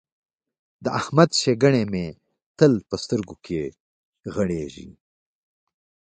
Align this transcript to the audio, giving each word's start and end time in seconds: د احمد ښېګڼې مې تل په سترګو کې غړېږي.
د 0.83 0.85
احمد 0.99 1.29
ښېګڼې 1.39 1.83
مې 1.91 2.07
تل 2.57 2.73
په 2.89 2.95
سترګو 3.03 3.35
کې 3.45 3.61
غړېږي. 4.33 4.89